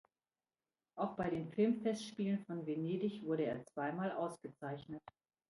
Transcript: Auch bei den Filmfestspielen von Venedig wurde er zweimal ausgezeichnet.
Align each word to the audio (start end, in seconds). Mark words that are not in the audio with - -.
Auch 0.95 1.15
bei 1.15 1.29
den 1.29 1.51
Filmfestspielen 1.51 2.43
von 2.47 2.65
Venedig 2.65 3.21
wurde 3.23 3.43
er 3.43 3.63
zweimal 3.67 4.11
ausgezeichnet. 4.11 5.03